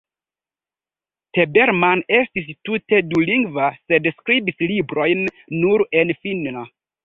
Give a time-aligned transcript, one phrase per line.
[1.37, 5.25] Tabermann estis tute dulingva sed skribis librojn
[5.65, 6.69] nur en finna.